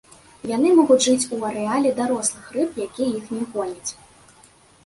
[0.51, 3.91] Яны могуць жыць у арэале дарослых рыб, якія іх не гоняць.